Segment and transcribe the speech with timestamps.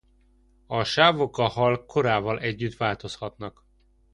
[0.67, 3.63] A sávok a hal korával együtt változhatnak.